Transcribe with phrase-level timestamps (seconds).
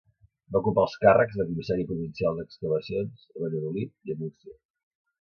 [0.53, 4.57] Va ocupar els càrrecs de Comissari Provincial d'Excavacions a Valladolid i a Múrcia.